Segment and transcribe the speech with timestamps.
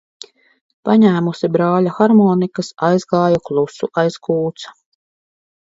[0.87, 4.71] Paņēmusi brāļa harmonikas, aizgāju klusu aiz kūts.